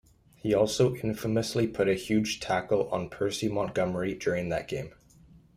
He 0.35 0.51
also 0.55 0.95
infamously 0.95 1.67
put 1.67 1.87
a 1.87 1.93
huge 1.93 2.39
tackle 2.39 2.89
on 2.89 3.07
Percy 3.11 3.47
Montgomery 3.47 4.15
during 4.15 4.49
that 4.49 4.67
game. 4.67 4.95